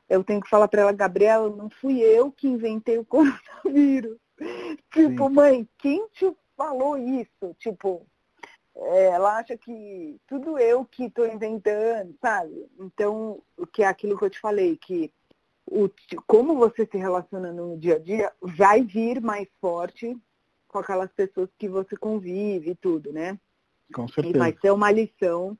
[0.08, 4.16] eu tenho que falar para ela, Gabriela, não fui eu que inventei o coronavírus.
[4.92, 5.34] Tipo, Sim.
[5.34, 7.54] mãe, quem te falou isso?
[7.58, 8.06] Tipo,
[8.74, 12.66] ela acha que tudo eu que estou inventando, sabe?
[12.80, 15.12] Então, o que é aquilo que eu te falei, que
[15.66, 15.90] o,
[16.26, 20.16] como você se relaciona no dia a dia vai vir mais forte
[20.68, 23.38] com aquelas pessoas que você convive e tudo, né?
[23.92, 24.36] Com certeza.
[24.36, 25.56] E vai ser uma lição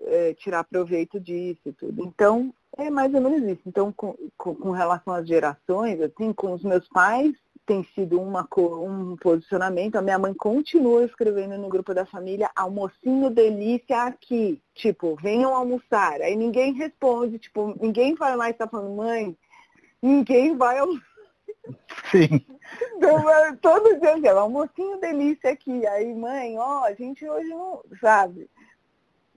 [0.00, 2.04] é, tirar proveito disso e tudo.
[2.04, 3.62] Então, é mais ou menos isso.
[3.66, 7.34] Então, com, com, com relação às gerações, assim, com os meus pais,
[7.66, 9.96] tem sido uma, um posicionamento.
[9.96, 14.60] A minha mãe continua escrevendo no grupo da família, almocinho delícia aqui.
[14.74, 16.20] Tipo, venham almoçar.
[16.20, 19.36] Aí ninguém responde, tipo, ninguém vai mais estar tá falando, mãe,
[20.02, 21.14] ninguém vai almoçar.
[22.10, 22.44] Sim.
[22.96, 25.86] Então, é, todo dia, assim, almocinho delícia aqui.
[25.86, 28.48] Aí, mãe, ó, a gente hoje não, sabe?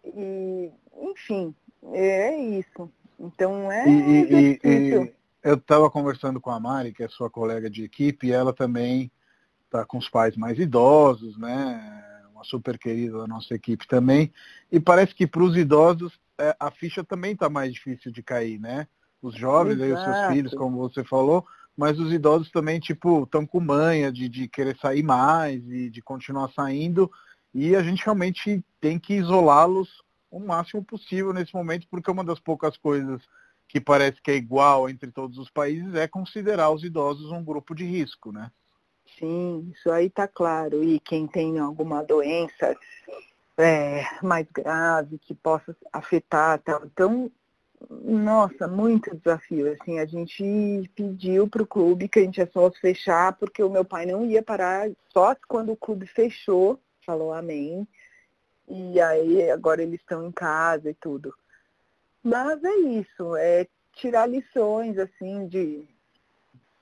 [0.04, 1.54] E, enfim,
[1.94, 2.92] é isso.
[3.20, 5.04] Então é e, difícil.
[5.06, 5.17] E,
[5.48, 9.10] eu estava conversando com a Mari, que é sua colega de equipe, e ela também
[9.66, 12.04] está com os pais mais idosos, né?
[12.34, 14.30] Uma super querida da nossa equipe também.
[14.70, 18.60] E parece que para os idosos é, a ficha também está mais difícil de cair,
[18.60, 18.90] né?
[19.22, 23.46] Os jovens, aí, os seus filhos, como você falou, mas os idosos também, tipo, estão
[23.46, 27.10] com manha de, de querer sair mais e de continuar saindo.
[27.54, 32.40] E a gente realmente tem que isolá-los o máximo possível nesse momento, porque uma das
[32.40, 33.22] poucas coisas
[33.68, 37.76] que parece que é igual entre todos os países, é considerar os idosos um grupo
[37.76, 38.52] de risco, né?
[39.20, 40.84] Sim, isso aí está claro.
[40.84, 42.76] E quem tem alguma doença
[43.58, 46.86] é, mais grave que possa afetar, tal.
[46.86, 47.32] então,
[47.90, 49.72] nossa, muito desafio.
[49.74, 53.70] Assim, a gente pediu para o clube que a gente é só fechar, porque o
[53.70, 57.88] meu pai não ia parar, só quando o clube fechou, falou amém.
[58.68, 61.34] E aí agora eles estão em casa e tudo.
[62.28, 65.88] Mas é isso, é tirar lições, assim, de.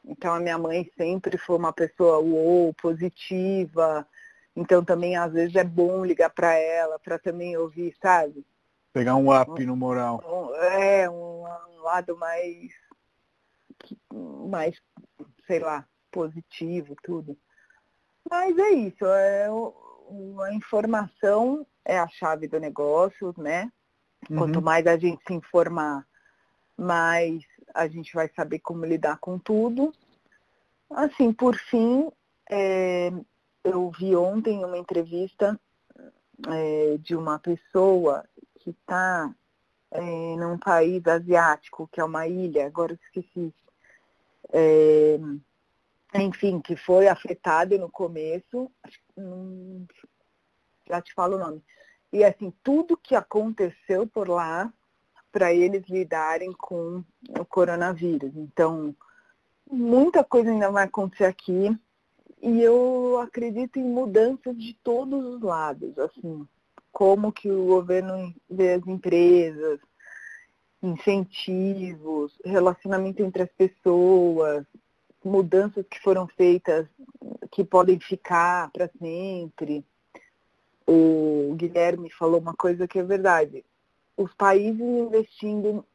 [0.04, 4.08] Então a minha mãe sempre foi uma pessoa uou, positiva.
[4.56, 8.44] Então também às vezes é bom ligar para ela, para também ouvir, sabe?
[8.92, 10.20] Pegar um up no moral.
[10.56, 12.72] É, um, um lado mais,
[14.50, 14.82] mais,
[15.46, 17.38] sei lá, positivo, tudo.
[18.28, 23.72] Mas é isso, é, a informação é a chave do negócio, né?
[24.30, 24.38] Uhum.
[24.38, 26.06] Quanto mais a gente se informar,
[26.78, 29.94] mais a gente vai saber como lidar com tudo.
[30.90, 32.10] Assim, por fim,
[32.50, 33.12] é,
[33.64, 35.60] eu vi ontem uma entrevista
[36.48, 38.24] é, de uma pessoa
[38.60, 39.34] que está
[39.92, 43.54] é, num país asiático, que é uma ilha, agora eu esqueci.
[44.54, 45.18] É,
[46.14, 49.86] enfim, que foi afetado no começo, acho, hum,
[50.88, 51.64] já te falo o nome,
[52.16, 54.72] e assim, tudo que aconteceu por lá
[55.34, 57.04] para eles lidarem com
[57.38, 58.32] o coronavírus.
[58.38, 58.96] Então,
[59.70, 61.78] muita coisa ainda vai acontecer aqui
[62.42, 66.48] e eu acredito em mudanças de todos os lados, assim,
[66.90, 69.82] como que o governo vê as empresas,
[70.82, 74.66] incentivos, relacionamento entre as pessoas,
[75.22, 76.88] mudanças que foram feitas
[77.52, 79.84] que podem ficar para sempre.
[80.88, 83.66] O Guilherme falou uma coisa que é verdade.
[84.16, 85.86] Os países investindo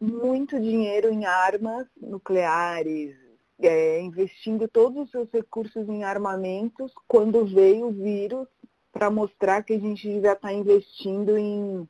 [0.00, 3.16] muito dinheiro em armas nucleares,
[3.60, 8.46] é, investindo todos os seus recursos em armamentos, quando veio o vírus,
[8.92, 11.88] para mostrar que a gente devia estar tá investindo em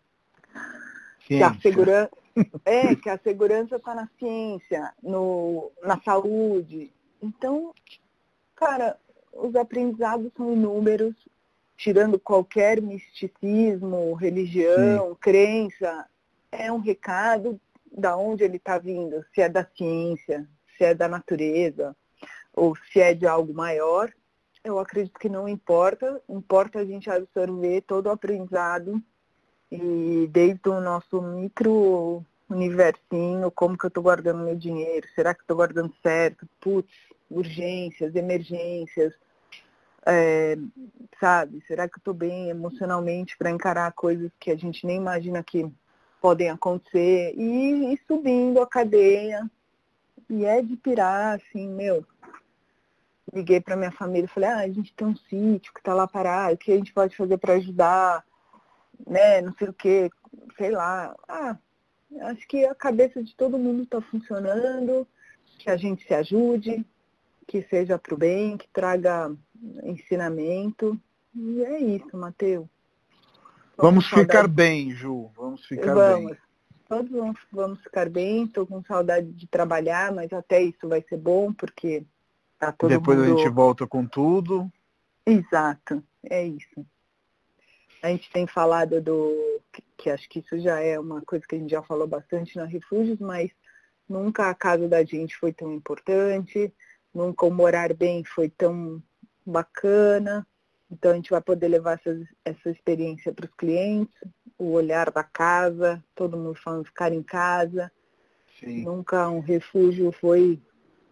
[1.20, 2.10] que a segurança
[2.64, 6.92] é que a segurança está na ciência, no, na saúde.
[7.20, 7.74] Então,
[8.54, 8.96] cara,
[9.32, 11.14] os aprendizados são inúmeros,
[11.78, 15.16] tirando qualquer misticismo, religião, Sim.
[15.20, 16.06] crença,
[16.50, 17.58] é um recado
[17.90, 21.96] da onde ele está vindo, se é da ciência, se é da natureza,
[22.52, 24.12] ou se é de algo maior.
[24.64, 29.00] Eu acredito que não importa, importa a gente absorver todo o aprendizado
[29.70, 35.42] e desde o nosso micro universinho, como que eu estou guardando meu dinheiro, será que
[35.42, 36.48] estou guardando certo?
[36.60, 36.92] Putz,
[37.30, 39.14] urgências, emergências,
[40.08, 40.56] é,
[41.20, 41.62] sabe?
[41.66, 45.70] Será que eu estou bem emocionalmente para encarar coisas que a gente nem imagina que
[46.18, 47.34] podem acontecer?
[47.36, 49.48] E, e subindo a cadeia.
[50.30, 52.04] E é de pirar, assim, meu.
[53.32, 56.06] Liguei para minha família e falei, ah, a gente tem um sítio que está lá
[56.06, 58.24] parado, o que a gente pode fazer para ajudar?
[59.06, 60.10] Né, não sei o que,
[60.56, 61.14] sei lá.
[61.28, 61.56] Ah,
[62.22, 65.06] acho que a cabeça de todo mundo está funcionando,
[65.58, 66.86] que a gente se ajude,
[67.46, 69.34] que seja para o bem, que traga
[69.82, 70.98] ensinamento.
[71.34, 72.66] E é isso, Matheus.
[73.76, 75.30] Vamos ficar bem, Ju.
[75.36, 76.30] Vamos ficar vamos.
[76.30, 76.38] bem.
[76.88, 78.44] Todos vamos, vamos ficar bem.
[78.44, 82.04] Estou com saudade de trabalhar, mas até isso vai ser bom, porque
[82.58, 83.34] tá todo Depois mundo...
[83.34, 84.70] a gente volta com tudo.
[85.24, 86.86] Exato, é isso.
[88.02, 89.60] A gente tem falado do.
[89.72, 92.56] Que, que acho que isso já é uma coisa que a gente já falou bastante
[92.56, 93.50] na Refúgios, mas
[94.08, 96.72] nunca a casa da gente foi tão importante
[97.14, 99.02] nunca o morar bem foi tão
[99.50, 100.46] bacana.
[100.90, 104.14] Então a gente vai poder levar essa, essa experiência para os clientes,
[104.58, 107.90] o olhar da casa, todo mundo falando ficar em casa.
[108.58, 108.84] Sim.
[108.84, 110.60] Nunca um refúgio foi,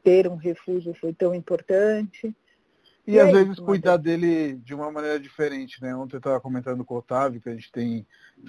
[0.03, 2.35] ter um refúgio foi tão importante.
[3.07, 5.95] E, e às é vezes isso, cuidar dele de uma maneira diferente, né?
[5.95, 8.05] Ontem eu estava comentando com o Otávio, que a gente tem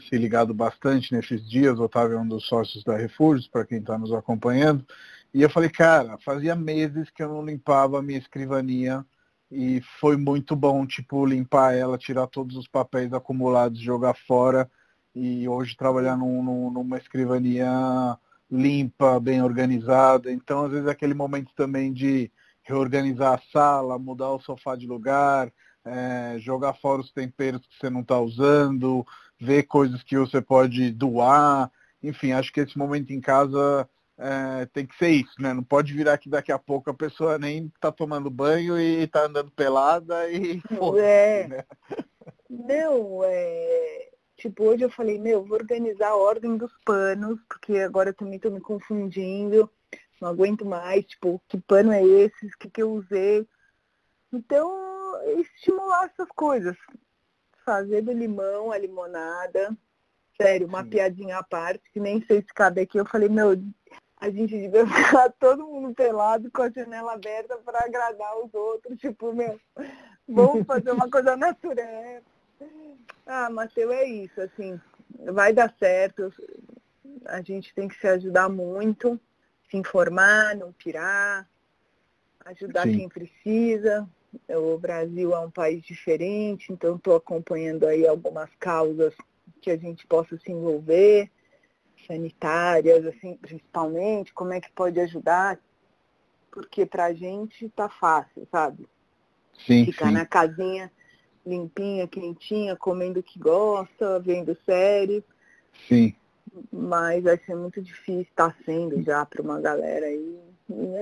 [0.10, 3.78] se ligado bastante nesses dias, o Otávio é um dos sócios da Refúgios, para quem
[3.78, 4.84] está nos acompanhando.
[5.32, 9.06] E eu falei, cara, fazia meses que eu não limpava a minha escrivania
[9.52, 14.70] e foi muito bom, tipo, limpar ela, tirar todos os papéis acumulados, jogar fora
[15.16, 18.18] e hoje trabalhar num, num, numa escrivania
[18.52, 20.32] limpa, bem organizada.
[20.32, 22.32] Então, às vezes, é aquele momento também de
[22.64, 25.52] reorganizar a sala, mudar o sofá de lugar,
[25.86, 29.06] é, jogar fora os temperos que você não está usando,
[29.40, 31.72] ver coisas que você pode doar.
[32.04, 35.54] Enfim, acho que esse momento em casa é, tem que ser isso, né?
[35.54, 39.26] Não pode virar que daqui a pouco a pessoa nem tá tomando banho e tá
[39.26, 40.62] andando pelada e
[41.00, 41.48] é.
[41.48, 41.66] né?
[42.50, 44.10] Não, é.
[44.38, 48.40] Tipo, hoje eu falei, meu, vou organizar a ordem dos panos, porque agora eu também
[48.40, 49.70] tô me confundindo,
[50.22, 53.48] não aguento mais, tipo, que pano é esse, o que, que eu usei.
[54.32, 54.72] Então,
[55.40, 56.76] estimular essas coisas.
[57.66, 59.76] Fazer do limão a limonada.
[60.40, 60.90] Sério, uma Sim.
[60.90, 62.98] piadinha à parte, que nem sei se cabe aqui.
[62.98, 63.56] Eu falei, meu,
[64.20, 68.98] a gente devia ficar todo mundo pelado com a janela aberta para agradar os outros.
[69.00, 69.60] Tipo, meu,
[70.28, 72.22] vamos fazer uma coisa natural.
[73.26, 74.80] Ah, Mateus, é isso, assim,
[75.32, 76.34] vai dar certo.
[77.26, 79.20] A gente tem que se ajudar muito,
[79.70, 81.48] se informar, não pirar,
[82.46, 82.98] ajudar Sim.
[82.98, 84.08] quem precisa.
[84.50, 89.14] O Brasil é um país diferente, então estou acompanhando aí algumas causas
[89.62, 91.30] que a gente possa se envolver
[92.08, 95.60] sanitárias, assim, principalmente, como é que pode ajudar,
[96.52, 98.88] porque pra gente tá fácil, sabe?
[99.66, 100.14] Sim, Ficar sim.
[100.14, 100.92] na casinha
[101.48, 105.24] limpinha, quentinha, comendo o que gosta, vendo série.
[105.88, 106.14] Sim.
[106.72, 110.40] Mas vai ser muito difícil, está sendo já para uma galera aí.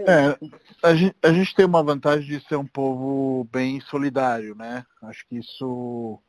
[0.06, 0.38] É, é
[0.84, 4.86] a, gente, a gente tem uma vantagem de ser um povo bem solidário, né?
[5.02, 6.20] Acho que isso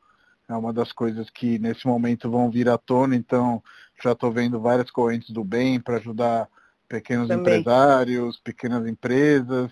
[0.47, 3.61] é uma das coisas que nesse momento vão vir à tona, então
[4.01, 6.47] já estou vendo várias correntes do bem para ajudar
[6.87, 7.59] pequenos também.
[7.59, 9.71] empresários, pequenas empresas.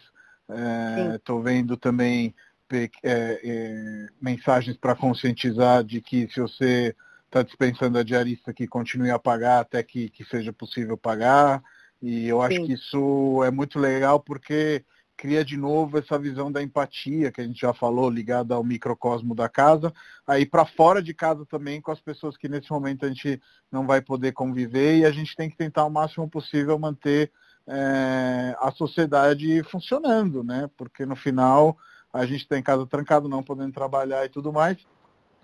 [1.15, 2.35] Estou é, vendo também
[2.71, 6.95] é, é, mensagens para conscientizar de que se você
[7.25, 11.63] está dispensando a diarista que continue a pagar até que, que seja possível pagar.
[12.01, 12.65] E eu acho Sim.
[12.65, 14.83] que isso é muito legal porque
[15.17, 19.33] cria de novo essa visão da empatia que a gente já falou, ligada ao microcosmo
[19.33, 19.93] da casa,
[20.27, 23.41] aí para fora de casa também com as pessoas que nesse momento a gente
[23.71, 27.31] não vai poder conviver e a gente tem que tentar o máximo possível manter
[27.67, 30.69] é, a sociedade funcionando, né?
[30.77, 31.77] Porque no final
[32.13, 34.77] a gente está em casa trancado, não podendo trabalhar e tudo mais.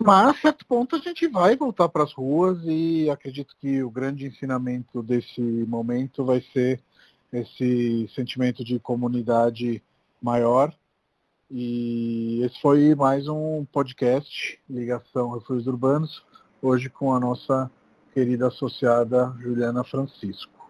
[0.04, 3.92] Mas, a certo ponto, a gente vai voltar para as ruas e acredito que o
[3.92, 6.82] grande ensinamento desse momento vai ser
[7.32, 9.82] esse sentimento de comunidade
[10.22, 10.74] maior.
[11.50, 16.24] E esse foi mais um podcast, Ligação Refúgios Urbanos,
[16.62, 17.70] hoje com a nossa
[18.14, 20.61] querida associada Juliana Francisco.